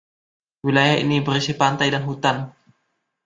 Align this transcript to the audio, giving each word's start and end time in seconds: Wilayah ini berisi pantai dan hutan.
Wilayah 0.65 0.97
ini 1.03 1.17
berisi 1.25 1.53
pantai 1.61 1.87
dan 1.93 2.01
hutan. 2.09 2.37